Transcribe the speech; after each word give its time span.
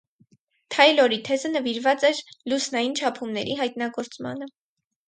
Թայլորի 0.75 1.19
թեզը 1.27 1.51
նվիրված 1.57 2.07
էր 2.11 2.23
լուսնային 2.55 2.99
չափումների 3.05 3.61
հայտնագործմանը։ 3.63 4.55